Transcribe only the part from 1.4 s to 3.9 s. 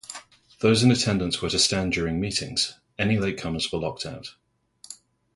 were to stand during meetings, and any latecomers were